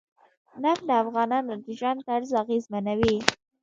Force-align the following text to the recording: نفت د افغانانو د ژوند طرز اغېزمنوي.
نفت 0.63 0.83
د 0.89 0.91
افغانانو 1.03 1.53
د 1.63 1.67
ژوند 1.77 1.99
طرز 2.07 2.29
اغېزمنوي. 2.41 3.15